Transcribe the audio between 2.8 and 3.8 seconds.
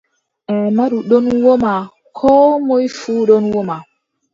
fuu ɗon woma.